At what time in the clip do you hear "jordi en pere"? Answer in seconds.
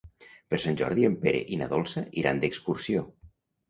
0.79-1.43